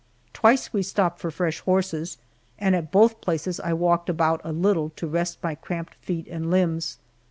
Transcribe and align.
Twice 0.33 0.73
we 0.73 0.81
stopped 0.81 1.19
for 1.19 1.29
fresh 1.29 1.59
horses, 1.59 2.17
and 2.57 2.75
at 2.75 2.89
both 2.91 3.21
places 3.21 3.59
I 3.59 3.73
walked 3.73 4.09
about 4.09 4.41
a 4.43 4.51
little 4.51 4.89
to 4.95 5.05
rest 5.05 5.37
my 5.43 5.53
cramped 5.53 5.93
feet 5.93 6.27
and 6.27 6.49
limbs. 6.49 6.97